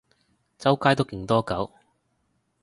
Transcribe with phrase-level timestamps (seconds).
[0.57, 1.71] 周街都勁多狗